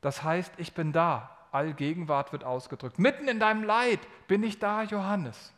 [0.02, 3.00] Das heißt, ich bin da, Allgegenwart wird ausgedrückt.
[3.00, 5.54] Mitten in deinem Leid bin ich da, Johannes.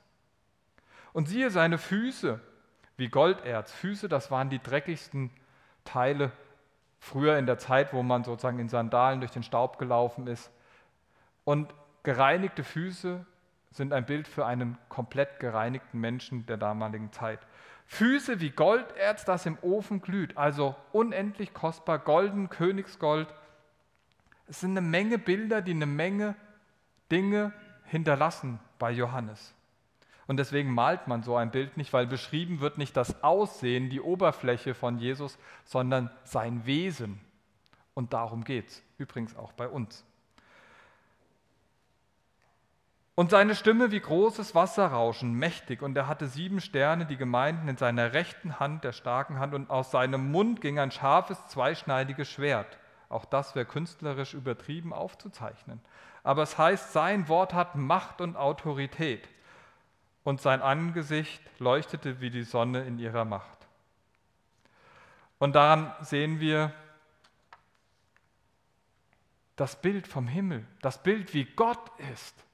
[1.13, 2.39] Und siehe seine Füße
[2.97, 3.71] wie Golderz.
[3.71, 5.31] Füße, das waren die dreckigsten
[5.83, 6.31] Teile
[7.01, 10.51] früher in der Zeit, wo man sozusagen in Sandalen durch den Staub gelaufen ist.
[11.43, 13.25] Und gereinigte Füße
[13.71, 17.39] sind ein Bild für einen komplett gereinigten Menschen der damaligen Zeit.
[17.87, 23.33] Füße wie Golderz, das im Ofen glüht, also unendlich kostbar, golden Königsgold,
[24.47, 26.35] es sind eine Menge Bilder, die eine Menge
[27.11, 27.51] Dinge
[27.85, 29.53] hinterlassen bei Johannes.
[30.27, 34.01] Und deswegen malt man so ein Bild nicht, weil beschrieben wird nicht das Aussehen, die
[34.01, 37.19] Oberfläche von Jesus, sondern sein Wesen.
[37.93, 38.83] Und darum geht es.
[38.97, 40.05] Übrigens auch bei uns.
[43.13, 47.77] Und seine Stimme wie großes Wasserrauschen, mächtig, und er hatte sieben Sterne, die Gemeinden in
[47.77, 52.79] seiner rechten Hand, der starken Hand, und aus seinem Mund ging ein scharfes, zweischneidiges Schwert.
[53.09, 55.81] Auch das wäre künstlerisch übertrieben aufzuzeichnen.
[56.23, 59.27] Aber es heißt, sein Wort hat Macht und Autorität,
[60.23, 63.67] und sein Angesicht leuchtete wie die Sonne in ihrer Macht.
[65.39, 66.71] Und daran sehen wir
[69.55, 72.45] das Bild vom Himmel, das Bild, wie Gott ist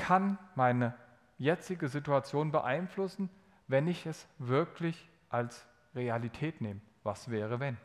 [0.00, 0.94] kann meine
[1.38, 3.30] jetzige Situation beeinflussen,
[3.68, 6.80] wenn ich es wirklich als Realität nehme.
[7.04, 7.76] Was wäre, wenn?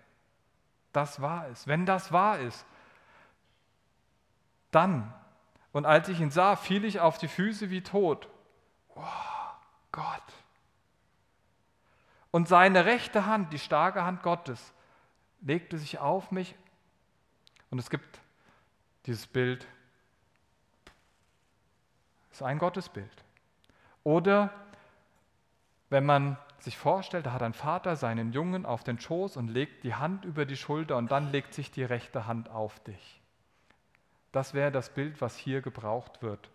[0.94, 1.68] Das war es.
[1.68, 2.66] Wenn das wahr ist,
[4.72, 5.14] dann,
[5.74, 8.30] und als ich ihn sah, fiel ich auf die Füße wie tot.
[8.96, 9.02] Oh,
[9.92, 10.24] Gott.
[12.32, 14.74] Und seine rechte Hand, die starke Hand Gottes,
[15.42, 16.56] legte sich auf mich.
[17.70, 18.20] Und es gibt
[19.06, 19.68] dieses Bild
[22.32, 23.24] ist ein Gottesbild.
[24.04, 24.54] Oder
[25.90, 29.84] wenn man sich vorstellt, da hat ein Vater seinen Jungen auf den Schoß und legt
[29.84, 33.22] die Hand über die Schulter und dann legt sich die rechte Hand auf dich.
[34.32, 36.50] Das wäre das Bild, was hier gebraucht wird.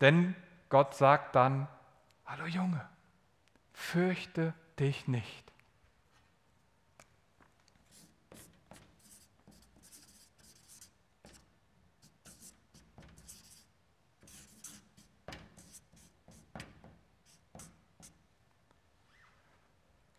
[0.00, 0.34] Denn
[0.72, 1.68] Gott sagt dann,
[2.24, 2.88] hallo Junge,
[3.74, 5.52] fürchte dich nicht.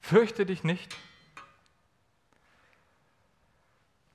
[0.01, 0.95] Fürchte dich nicht.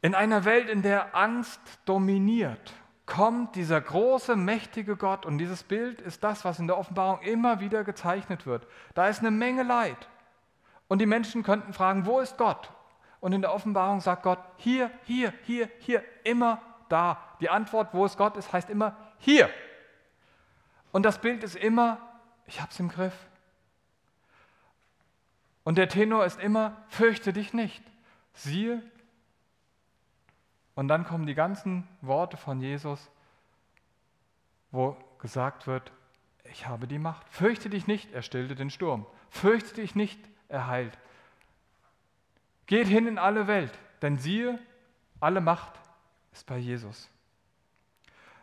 [0.02, 2.72] In einer Welt, in der Angst dominiert,
[3.08, 7.58] kommt dieser große, mächtige Gott und dieses Bild ist das, was in der Offenbarung immer
[7.58, 8.66] wieder gezeichnet wird.
[8.94, 10.08] Da ist eine Menge Leid.
[10.88, 12.70] Und die Menschen könnten fragen, wo ist Gott?
[13.20, 17.18] Und in der Offenbarung sagt Gott, hier, hier, hier, hier, immer da.
[17.40, 19.48] Die Antwort, wo es Gott ist, heißt immer hier.
[20.92, 21.98] Und das Bild ist immer,
[22.46, 23.14] ich habe es im Griff.
[25.64, 27.82] Und der Tenor ist immer, fürchte dich nicht.
[28.34, 28.82] Siehe.
[30.78, 33.10] Und dann kommen die ganzen Worte von Jesus,
[34.70, 35.90] wo gesagt wird,
[36.52, 37.28] ich habe die Macht.
[37.30, 39.04] Fürchte dich nicht, er stillte den Sturm.
[39.28, 40.96] Fürchte dich nicht, er heilt.
[42.66, 44.56] Geht hin in alle Welt, denn siehe,
[45.18, 45.72] alle Macht
[46.30, 47.10] ist bei Jesus.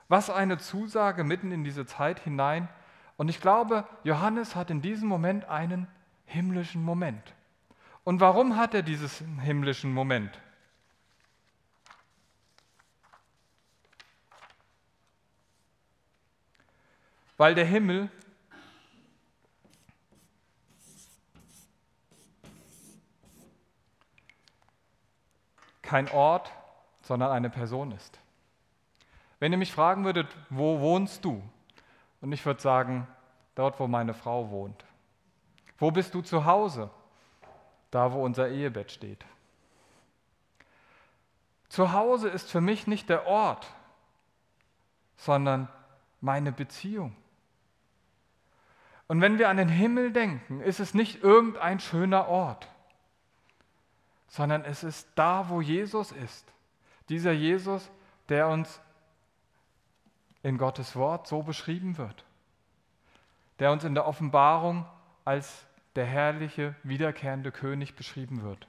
[0.10, 2.68] Was eine Zusage mitten in diese Zeit hinein.
[3.16, 5.88] Und ich glaube, Johannes hat in diesem Moment einen
[6.26, 7.34] himmlischen Moment.
[8.04, 10.38] Und warum hat er diesen himmlischen Moment?
[17.38, 18.10] Weil der Himmel
[25.82, 26.52] kein Ort,
[27.02, 28.20] sondern eine Person ist.
[29.40, 31.42] Wenn ihr mich fragen würdet, wo wohnst du?
[32.22, 33.08] Und ich würde sagen,
[33.54, 34.84] dort, wo meine Frau wohnt.
[35.78, 36.90] Wo bist du zu Hause?
[37.92, 39.24] Da, wo unser Ehebett steht.
[41.70, 43.68] Zu Hause ist für mich nicht der Ort,
[45.18, 45.68] sondern
[46.22, 47.16] meine Beziehung.
[49.08, 52.68] Und wenn wir an den Himmel denken, ist es nicht irgendein schöner Ort,
[54.28, 56.52] sondern es ist da, wo Jesus ist.
[57.10, 57.90] Dieser Jesus,
[58.30, 58.82] der uns
[60.42, 62.26] in Gottes Wort so beschrieben wird,
[63.60, 64.86] der uns in der Offenbarung
[65.24, 65.66] als
[65.96, 68.68] der herrliche, wiederkehrende König beschrieben wird.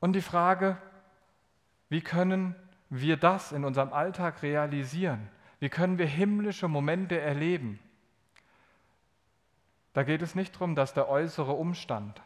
[0.00, 0.76] Und die Frage,
[1.88, 2.56] wie können
[2.90, 5.28] wir das in unserem Alltag realisieren?
[5.62, 7.78] Wie können wir himmlische Momente erleben?
[9.92, 12.20] Da geht es nicht darum, dass der äußere Umstand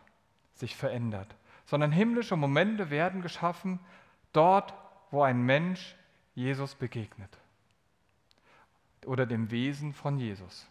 [0.54, 3.78] sich verändert, sondern himmlische Momente werden geschaffen
[4.32, 4.72] dort,
[5.10, 5.96] wo ein Mensch
[6.34, 7.28] Jesus begegnet
[9.04, 10.66] oder dem Wesen von Jesus.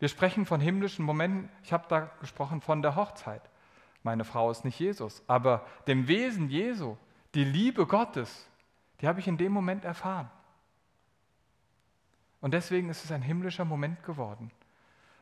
[0.00, 1.48] Wir sprechen von himmlischen Momenten.
[1.62, 3.42] Ich habe da gesprochen von der Hochzeit.
[4.02, 6.96] Meine Frau ist nicht Jesus, aber dem Wesen Jesu,
[7.36, 8.48] die Liebe Gottes,
[9.00, 10.28] die habe ich in dem Moment erfahren.
[12.46, 14.52] Und deswegen ist es ein himmlischer Moment geworden.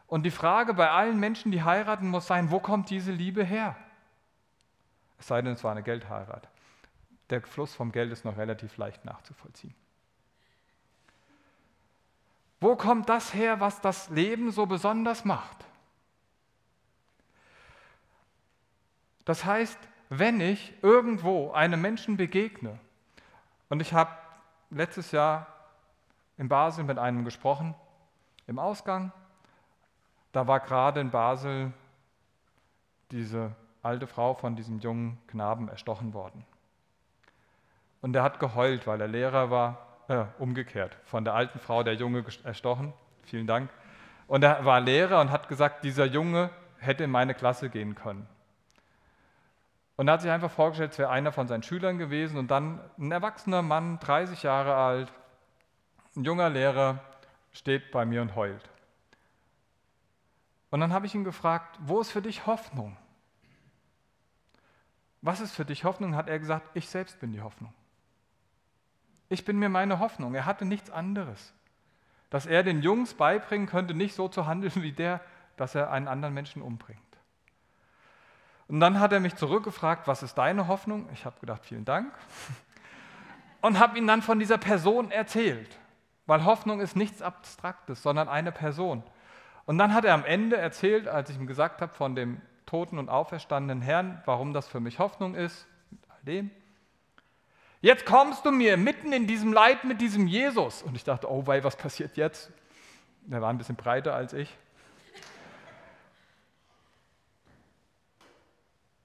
[0.09, 3.79] Und die Frage bei allen Menschen, die heiraten, muss sein, wo kommt diese Liebe her?
[5.19, 6.47] Es sei denn, es war eine Geldheirat.
[7.31, 9.75] Der Fluss vom Geld ist noch relativ leicht nachzuvollziehen.
[12.61, 15.65] Wo kommt das her, was das Leben so besonders macht?
[19.25, 19.79] Das heißt,
[20.11, 22.79] wenn ich irgendwo einem Menschen begegne,
[23.71, 24.15] und ich habe
[24.69, 25.54] letztes Jahr
[26.37, 27.75] in Basel mit einem gesprochen,
[28.47, 29.13] im Ausgang,
[30.33, 31.73] da war gerade in Basel
[33.11, 36.45] diese alte Frau von diesem jungen Knaben erstochen worden.
[38.01, 39.79] und der hat geheult, weil er Lehrer war,
[40.09, 42.93] äh, umgekehrt, von der alten Frau der Junge erstochen.
[43.23, 43.71] Vielen Dank.
[44.27, 48.27] Und er war Lehrer und hat gesagt, dieser Junge hätte in meine Klasse gehen können.
[49.97, 52.81] Und er hat sich einfach vorgestellt, es wäre einer von seinen Schülern gewesen und dann
[52.99, 55.13] ein erwachsener Mann, 30 Jahre alt,
[56.17, 57.01] ein junger Lehrer,
[57.53, 58.69] steht bei mir und heult.
[60.71, 62.97] Und dann habe ich ihn gefragt, wo ist für dich Hoffnung?
[65.23, 66.17] Was ist für dich Hoffnung?
[66.17, 67.73] Hat er gesagt, ich selbst bin die Hoffnung.
[69.29, 70.35] Ich bin mir meine Hoffnung.
[70.35, 71.55] Er hatte nichts anderes.
[72.29, 75.21] Dass er den Jungs beibringen könnte, nicht so zu handeln wie der,
[75.57, 77.01] dass er einen anderen Menschen umbringt.
[78.67, 81.09] Und dann hat er mich zurückgefragt, was ist deine Hoffnung?
[81.13, 82.13] Ich habe gedacht, vielen Dank.
[83.61, 85.79] Und habe ihm dann von dieser Person erzählt.
[86.27, 89.03] Weil Hoffnung ist nichts Abstraktes, sondern eine Person.
[89.67, 92.99] Und dann hat er am Ende erzählt, als ich ihm gesagt habe von dem toten
[92.99, 96.51] und auferstandenen Herrn, warum das für mich Hoffnung ist, mit all dem.
[97.81, 100.83] Jetzt kommst du mir mitten in diesem Leid mit diesem Jesus.
[100.83, 102.51] Und ich dachte, oh wei, was passiert jetzt?
[103.27, 104.55] Der war ein bisschen breiter als ich.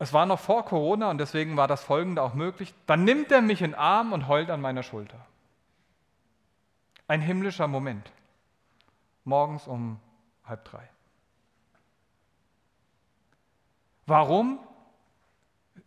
[0.01, 2.73] Es war noch vor Corona und deswegen war das Folgende auch möglich.
[2.85, 5.25] Dann nimmt er mich in den Arm und heult an meiner Schulter.
[7.09, 8.11] Ein himmlischer Moment.
[9.23, 9.99] Morgens um
[10.45, 10.87] halb drei.
[14.05, 14.59] Warum?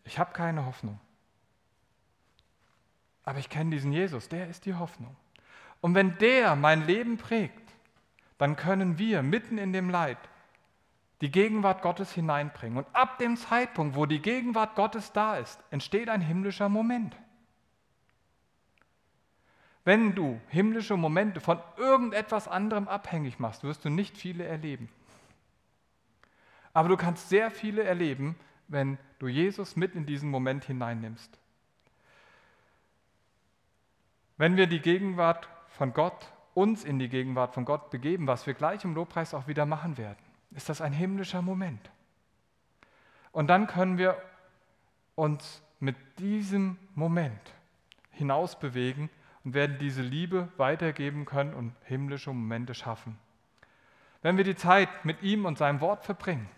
[0.03, 0.99] Ich habe keine Hoffnung.
[3.23, 5.14] Aber ich kenne diesen Jesus, der ist die Hoffnung.
[5.81, 7.73] Und wenn der mein Leben prägt,
[8.39, 10.18] dann können wir mitten in dem Leid
[11.20, 12.79] die Gegenwart Gottes hineinbringen.
[12.79, 17.16] Und ab dem Zeitpunkt, wo die Gegenwart Gottes da ist, entsteht ein himmlischer Moment.
[19.85, 24.89] Wenn du himmlische Momente von irgendetwas anderem abhängig machst, wirst du nicht viele erleben.
[26.72, 28.37] Aber du kannst sehr viele erleben,
[28.68, 31.39] wenn du Jesus mit in diesen Moment hineinnimmst.
[34.39, 38.55] Wenn wir die Gegenwart von Gott, uns in die Gegenwart von Gott begeben, was wir
[38.55, 40.18] gleich im Lobpreis auch wieder machen werden,
[40.53, 41.91] ist das ein himmlischer Moment.
[43.33, 44.20] Und dann können wir
[45.14, 47.55] uns mit diesem Moment
[48.11, 49.11] hinausbewegen
[49.45, 53.18] und werden diese Liebe weitergeben können und himmlische Momente schaffen.
[54.22, 56.49] Wenn wir die Zeit mit ihm und seinem Wort verbringen,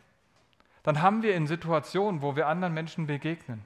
[0.82, 3.64] dann haben wir in Situationen, wo wir anderen Menschen begegnen,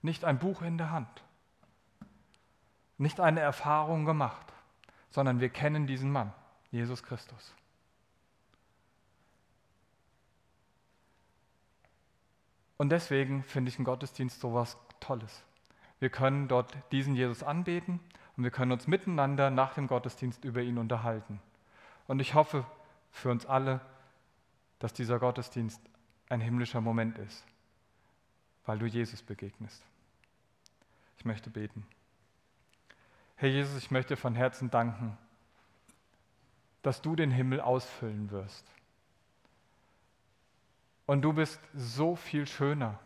[0.00, 1.22] nicht ein Buch in der Hand,
[2.96, 4.50] nicht eine Erfahrung gemacht,
[5.10, 6.32] sondern wir kennen diesen Mann,
[6.70, 7.54] Jesus Christus.
[12.78, 15.44] Und deswegen finde ich einen Gottesdienst so was Tolles.
[16.00, 18.00] Wir können dort diesen Jesus anbeten
[18.36, 21.40] und wir können uns miteinander nach dem Gottesdienst über ihn unterhalten.
[22.06, 22.64] Und ich hoffe
[23.12, 23.80] für uns alle,
[24.78, 25.80] dass dieser Gottesdienst
[26.30, 27.44] ein himmlischer Moment ist,
[28.64, 29.84] weil du Jesus begegnest.
[31.18, 31.86] Ich möchte beten.
[33.36, 35.18] Herr Jesus, ich möchte von Herzen danken,
[36.82, 38.66] dass du den Himmel ausfüllen wirst.
[41.04, 42.98] Und du bist so viel schöner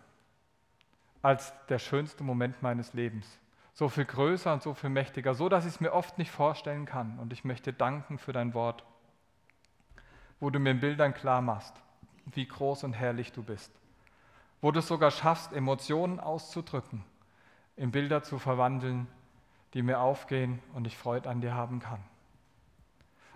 [1.25, 3.27] als der schönste Moment meines Lebens.
[3.73, 6.85] So viel größer und so viel mächtiger, so dass ich es mir oft nicht vorstellen
[6.85, 7.19] kann.
[7.19, 8.85] Und ich möchte danken für dein Wort,
[10.39, 11.73] wo du mir in Bildern klar machst,
[12.27, 13.73] wie groß und herrlich du bist.
[14.61, 17.03] Wo du es sogar schaffst, Emotionen auszudrücken,
[17.77, 19.07] in Bilder zu verwandeln,
[19.73, 22.05] die mir aufgehen und ich Freude an dir haben kann.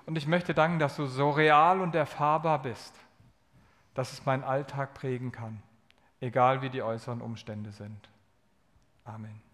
[0.05, 2.95] Und ich möchte danken, dass du so real und erfahrbar bist,
[3.95, 5.63] dass es meinen Alltag prägen kann
[6.21, 8.09] egal wie die äußeren Umstände sind.
[9.05, 9.48] Amen.